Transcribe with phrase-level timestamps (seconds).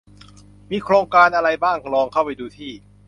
[0.71, 2.71] มีโครงการอะไรบ้างลองเข้าไปดูที่